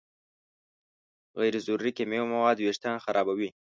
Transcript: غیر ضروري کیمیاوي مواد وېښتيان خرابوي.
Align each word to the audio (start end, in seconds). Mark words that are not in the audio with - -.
غیر 1.39 1.55
ضروري 1.65 1.91
کیمیاوي 1.97 2.29
مواد 2.35 2.57
وېښتيان 2.59 2.97
خرابوي. 3.05 3.49